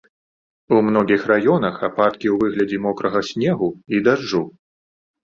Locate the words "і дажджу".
3.99-4.41